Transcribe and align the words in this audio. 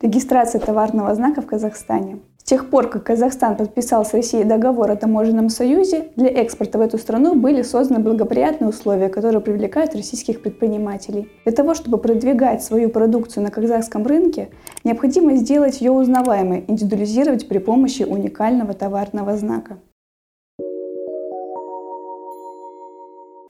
Регистрация 0.00 0.60
товарного 0.60 1.12
знака 1.16 1.42
в 1.42 1.46
Казахстане. 1.46 2.20
С 2.36 2.44
тех 2.44 2.70
пор, 2.70 2.88
как 2.88 3.02
Казахстан 3.02 3.56
подписал 3.56 4.04
с 4.04 4.14
Россией 4.14 4.44
договор 4.44 4.92
о 4.92 4.94
таможенном 4.94 5.48
союзе, 5.48 6.10
для 6.14 6.28
экспорта 6.28 6.78
в 6.78 6.82
эту 6.82 6.98
страну 6.98 7.34
были 7.34 7.62
созданы 7.62 7.98
благоприятные 7.98 8.68
условия, 8.68 9.08
которые 9.08 9.40
привлекают 9.40 9.96
российских 9.96 10.40
предпринимателей. 10.40 11.32
Для 11.44 11.52
того, 11.52 11.74
чтобы 11.74 11.98
продвигать 11.98 12.62
свою 12.62 12.90
продукцию 12.90 13.42
на 13.42 13.50
казахском 13.50 14.06
рынке, 14.06 14.50
необходимо 14.84 15.34
сделать 15.34 15.80
ее 15.80 15.90
узнаваемой, 15.90 16.64
индивидуализировать 16.68 17.48
при 17.48 17.58
помощи 17.58 18.04
уникального 18.04 18.74
товарного 18.74 19.36
знака. 19.36 19.78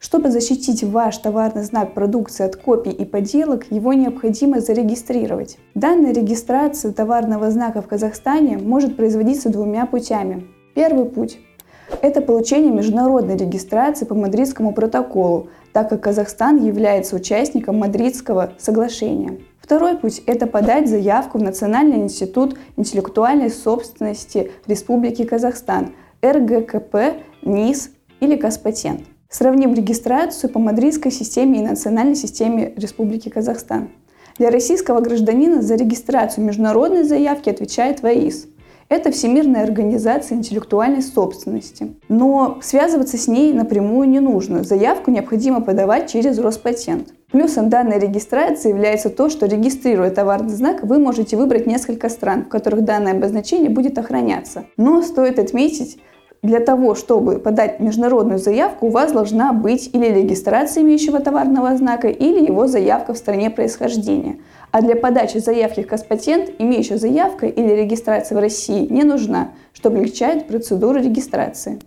Чтобы 0.00 0.30
защитить 0.30 0.84
ваш 0.84 1.18
товарный 1.18 1.64
знак 1.64 1.92
продукции 1.92 2.44
от 2.44 2.54
копий 2.54 2.92
и 2.92 3.04
подделок, 3.04 3.66
его 3.70 3.92
необходимо 3.92 4.60
зарегистрировать. 4.60 5.58
Данная 5.74 6.12
регистрация 6.12 6.92
товарного 6.92 7.50
знака 7.50 7.82
в 7.82 7.88
Казахстане 7.88 8.58
может 8.58 8.96
производиться 8.96 9.48
двумя 9.50 9.86
путями. 9.86 10.46
Первый 10.74 11.04
путь– 11.04 11.40
это 12.02 12.20
получение 12.20 12.72
международной 12.72 13.36
регистрации 13.36 14.04
по 14.04 14.14
Мадридскому 14.14 14.72
протоколу, 14.72 15.48
так 15.72 15.88
как 15.88 16.02
Казахстан 16.02 16.64
является 16.64 17.16
участником 17.16 17.78
Мадридского 17.78 18.52
соглашения. 18.56 19.40
Второй 19.60 19.96
путь– 19.96 20.22
это 20.26 20.46
подать 20.46 20.88
заявку 20.88 21.38
в 21.38 21.42
Национальный 21.42 21.96
институт 21.96 22.56
интеллектуальной 22.76 23.50
собственности 23.50 24.52
Республики 24.68 25.24
Казахстан, 25.24 25.94
РГКП, 26.22 27.20
НИС 27.42 27.90
или 28.20 28.36
Казпатент. 28.36 29.02
Сравним 29.30 29.74
регистрацию 29.74 30.48
по 30.50 30.58
мадридской 30.58 31.12
системе 31.12 31.58
и 31.58 31.62
национальной 31.62 32.14
системе 32.14 32.72
Республики 32.76 33.28
Казахстан. 33.28 33.90
Для 34.38 34.50
российского 34.50 35.00
гражданина 35.00 35.60
за 35.60 35.74
регистрацию 35.74 36.46
международной 36.46 37.02
заявки 37.02 37.50
отвечает 37.50 38.00
ВАИС. 38.00 38.46
Это 38.88 39.12
Всемирная 39.12 39.64
организация 39.64 40.38
интеллектуальной 40.38 41.02
собственности. 41.02 41.94
Но 42.08 42.58
связываться 42.62 43.18
с 43.18 43.28
ней 43.28 43.52
напрямую 43.52 44.08
не 44.08 44.20
нужно. 44.20 44.64
Заявку 44.64 45.10
необходимо 45.10 45.60
подавать 45.60 46.10
через 46.10 46.38
Роспатент. 46.38 47.08
Плюсом 47.30 47.68
данной 47.68 47.98
регистрации 47.98 48.70
является 48.70 49.10
то, 49.10 49.28
что 49.28 49.44
регистрируя 49.44 50.08
товарный 50.08 50.54
знак, 50.54 50.84
вы 50.84 50.98
можете 50.98 51.36
выбрать 51.36 51.66
несколько 51.66 52.08
стран, 52.08 52.46
в 52.46 52.48
которых 52.48 52.82
данное 52.82 53.12
обозначение 53.12 53.68
будет 53.68 53.98
охраняться. 53.98 54.64
Но 54.78 55.02
стоит 55.02 55.38
отметить, 55.38 55.98
для 56.42 56.60
того, 56.60 56.94
чтобы 56.94 57.38
подать 57.38 57.80
международную 57.80 58.38
заявку, 58.38 58.86
у 58.86 58.90
вас 58.90 59.12
должна 59.12 59.52
быть 59.52 59.90
или 59.92 60.06
регистрация 60.06 60.82
имеющего 60.82 61.20
товарного 61.20 61.76
знака, 61.76 62.08
или 62.08 62.46
его 62.46 62.66
заявка 62.66 63.12
в 63.12 63.18
стране 63.18 63.50
происхождения. 63.50 64.38
А 64.70 64.82
для 64.82 64.96
подачи 64.96 65.38
заявки 65.38 65.82
в 65.82 65.86
Каспатент 65.86 66.50
имеющая 66.58 66.98
заявка 66.98 67.46
или 67.46 67.72
регистрация 67.72 68.36
в 68.36 68.40
России 68.40 68.86
не 68.92 69.02
нужна, 69.02 69.50
что 69.72 69.88
облегчает 69.88 70.46
процедуру 70.46 71.00
регистрации. 71.00 71.80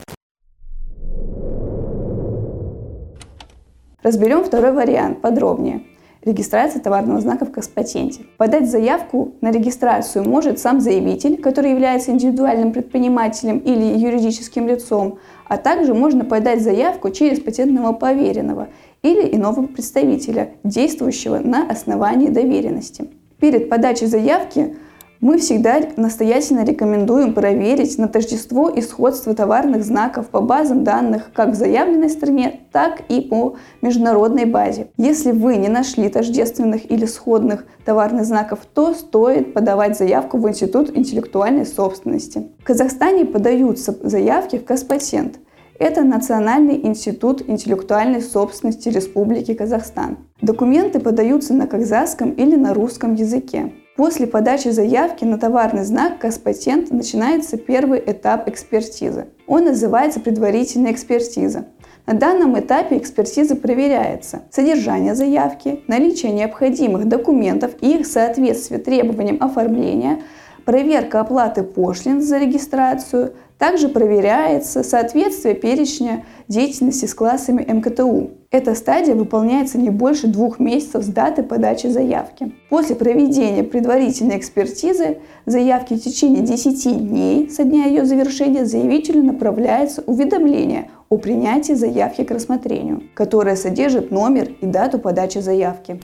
Разберем 4.03 4.43
второй 4.43 4.71
вариант 4.71 5.21
подробнее 5.21 5.83
регистрация 6.23 6.81
товарного 6.81 7.19
знака 7.19 7.45
в 7.45 7.51
Каспатенте. 7.51 8.21
Подать 8.37 8.69
заявку 8.69 9.33
на 9.41 9.51
регистрацию 9.51 10.27
может 10.27 10.59
сам 10.59 10.79
заявитель, 10.79 11.41
который 11.41 11.71
является 11.71 12.11
индивидуальным 12.11 12.71
предпринимателем 12.71 13.57
или 13.57 13.97
юридическим 13.97 14.67
лицом, 14.67 15.19
а 15.47 15.57
также 15.57 15.93
можно 15.93 16.23
подать 16.23 16.61
заявку 16.61 17.09
через 17.09 17.39
патентного 17.39 17.93
поверенного 17.93 18.67
или 19.01 19.35
иного 19.35 19.65
представителя, 19.65 20.51
действующего 20.63 21.39
на 21.39 21.67
основании 21.67 22.27
доверенности. 22.27 23.09
Перед 23.39 23.69
подачей 23.69 24.05
заявки 24.05 24.75
мы 25.21 25.37
всегда 25.37 25.79
настоятельно 25.97 26.65
рекомендуем 26.65 27.33
проверить 27.33 27.97
на 27.99 28.07
тождество 28.07 28.69
и 28.69 28.81
сходство 28.81 29.35
товарных 29.35 29.85
знаков 29.85 30.29
по 30.29 30.41
базам 30.41 30.83
данных 30.83 31.31
как 31.33 31.51
в 31.51 31.55
заявленной 31.55 32.09
стране, 32.09 32.61
так 32.71 33.03
и 33.07 33.21
по 33.21 33.55
международной 33.83 34.45
базе. 34.45 34.87
Если 34.97 35.31
вы 35.31 35.57
не 35.57 35.69
нашли 35.69 36.09
тождественных 36.09 36.89
или 36.89 37.05
сходных 37.05 37.65
товарных 37.85 38.25
знаков, 38.25 38.59
то 38.73 38.95
стоит 38.95 39.53
подавать 39.53 39.97
заявку 39.97 40.39
в 40.39 40.49
Институт 40.49 40.97
интеллектуальной 40.97 41.67
собственности. 41.67 42.47
В 42.59 42.63
Казахстане 42.63 43.25
подаются 43.25 43.95
заявки 44.01 44.57
в 44.57 44.65
Казпатент. 44.65 45.37
Это 45.77 46.03
Национальный 46.03 46.85
институт 46.85 47.47
интеллектуальной 47.47 48.21
собственности 48.21 48.89
Республики 48.89 49.53
Казахстан. 49.53 50.17
Документы 50.39 50.99
подаются 50.99 51.55
на 51.55 51.65
казахском 51.65 52.31
или 52.31 52.55
на 52.55 52.75
русском 52.75 53.15
языке. 53.15 53.71
После 53.97 54.25
подачи 54.25 54.69
заявки 54.69 55.25
на 55.25 55.37
товарный 55.37 55.83
знак 55.83 56.19
Казпатент 56.19 56.91
начинается 56.91 57.57
первый 57.57 57.99
этап 57.99 58.47
экспертизы. 58.47 59.27
Он 59.47 59.65
называется 59.65 60.21
предварительная 60.21 60.93
экспертиза. 60.93 61.65
На 62.05 62.13
данном 62.13 62.57
этапе 62.57 62.97
экспертиза 62.97 63.55
проверяется 63.55 64.43
содержание 64.49 65.13
заявки, 65.13 65.83
наличие 65.87 66.31
необходимых 66.31 67.07
документов 67.07 67.71
и 67.81 67.97
их 67.97 68.07
соответствие 68.07 68.79
требованиям 68.79 69.37
оформления, 69.41 70.21
проверка 70.65 71.21
оплаты 71.21 71.63
пошлин 71.63 72.21
за 72.21 72.37
регистрацию, 72.37 73.33
также 73.61 73.89
проверяется 73.89 74.81
соответствие 74.81 75.53
перечня 75.53 76.25
деятельности 76.47 77.05
с 77.05 77.13
классами 77.13 77.61
МКТУ. 77.61 78.31
Эта 78.49 78.73
стадия 78.73 79.13
выполняется 79.13 79.77
не 79.77 79.91
больше 79.91 80.25
двух 80.25 80.57
месяцев 80.57 81.03
с 81.03 81.07
даты 81.07 81.43
подачи 81.43 81.85
заявки. 81.85 82.53
После 82.69 82.95
проведения 82.95 83.63
предварительной 83.63 84.37
экспертизы 84.37 85.19
заявки 85.45 85.93
в 85.93 86.01
течение 86.01 86.41
10 86.41 87.07
дней 87.07 87.49
со 87.51 87.63
дня 87.63 87.85
ее 87.85 88.03
завершения 88.03 88.65
заявителю 88.65 89.23
направляется 89.23 90.01
уведомление 90.07 90.89
о 91.09 91.17
принятии 91.17 91.73
заявки 91.73 92.23
к 92.23 92.31
рассмотрению, 92.31 93.03
которое 93.13 93.55
содержит 93.55 94.09
номер 94.09 94.49
и 94.59 94.65
дату 94.65 94.97
подачи 94.97 95.37
заявки. 95.37 95.99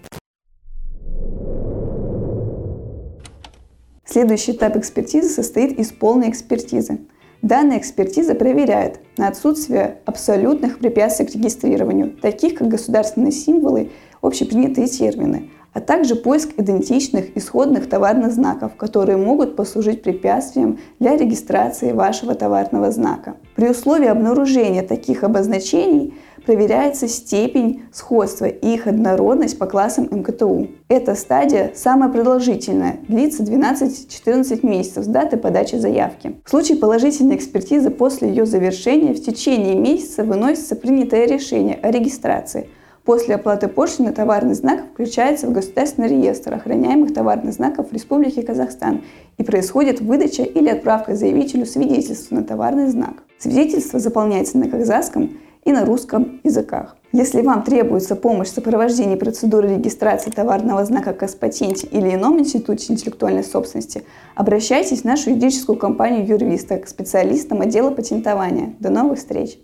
Следующий 4.18 4.54
этап 4.54 4.76
экспертизы 4.76 5.30
состоит 5.30 5.78
из 5.78 5.92
полной 5.92 6.32
экспертизы– 6.32 7.02
Данная 7.44 7.78
экспертиза 7.78 8.34
проверяет 8.34 9.00
на 9.18 9.28
отсутствие 9.28 10.00
абсолютных 10.06 10.80
препятствий 10.80 11.28
к 11.28 11.36
регистрированию, 11.36 12.18
таких 12.20 12.56
как 12.56 12.68
государственные 12.68 13.32
символы, 13.32 13.92
общепринятые 14.24 14.88
термины, 14.88 15.52
а 15.72 15.80
также 15.80 16.16
поиск 16.16 16.50
идентичных 16.58 17.38
исходных 17.38 17.88
товарных 17.88 18.32
знаков, 18.32 18.76
которые 18.76 19.18
могут 19.18 19.56
послужить 19.56 20.02
препятствием 20.02 20.80
для 21.00 21.16
регистрации 21.16 21.92
вашего 21.92 22.34
товарного 22.34 22.90
знака. 22.90 23.38
При 23.56 23.70
условии 23.70 24.08
обнаружения 24.08 24.82
таких 24.82 25.24
обозначений 25.24 26.16
проверяется 26.48 27.10
степень 27.10 27.84
сходства 27.92 28.46
и 28.46 28.74
их 28.74 28.88
однородность 28.88 29.60
по 29.60 29.66
классам 29.66 30.08
МКТУ. 30.10 30.70
Эта 30.88 31.14
стадия 31.14 31.74
самая 31.76 32.10
продолжительная, 32.10 33.00
длится 33.10 33.44
12-14 33.44 34.66
месяцев 34.66 35.04
с 35.04 35.08
даты 35.08 35.36
подачи 35.36 35.76
заявки. 35.76 36.38
В 36.46 36.50
случае 36.50 36.78
положительной 36.78 37.36
экспертизы 37.36 37.90
после 37.90 38.30
ее 38.30 38.46
завершения 38.46 39.14
в 39.14 39.22
течение 39.22 39.76
месяца 39.76 40.24
выносится 40.24 40.78
принятое 40.78 41.28
решение 41.28 41.78
о 41.84 41.92
регистрации. 41.92 42.70
После 43.08 43.36
оплаты 43.36 43.70
пошлины 43.70 44.12
товарный 44.12 44.54
знак 44.54 44.84
включается 44.92 45.48
в 45.48 45.54
государственный 45.54 46.10
реестр 46.10 46.56
охраняемых 46.56 47.14
товарных 47.14 47.54
знаков 47.54 47.94
Республики 47.94 48.42
Казахстан 48.42 49.02
и 49.38 49.44
происходит 49.44 50.02
выдача 50.02 50.44
или 50.44 50.68
отправка 50.68 51.16
заявителю 51.16 51.66
свидетельства 51.66 52.36
на 52.36 52.44
товарный 52.44 52.88
знак. 52.88 53.24
Свидетельство 53.40 54.02
заполняется 54.02 54.58
на 54.58 54.70
казахском 54.70 55.38
и 55.64 55.72
на 55.72 55.86
русском 55.86 56.42
языках. 56.44 56.98
Если 57.14 57.42
вам 57.42 57.64
требуется 57.64 58.18
помощь 58.18 58.50
в 58.50 58.56
сопровождении 58.56 59.16
процедуры 59.16 59.76
регистрации 59.76 60.30
товарного 60.30 60.84
знака 60.84 61.14
Каспатенте 61.14 61.88
или 61.88 62.14
ином 62.14 62.38
институте 62.42 62.92
интеллектуальной 62.92 63.46
собственности, 63.46 64.04
обращайтесь 64.36 65.04
в 65.04 65.06
нашу 65.06 65.30
юридическую 65.30 65.78
компанию 65.78 66.28
Юрвиста 66.28 66.78
к 66.78 66.90
специалистам 66.90 67.62
отдела 67.62 67.90
патентования. 67.90 68.76
До 68.82 68.90
новых 68.90 69.18
встреч! 69.18 69.58